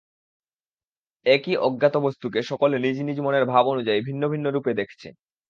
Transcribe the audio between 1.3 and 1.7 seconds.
একই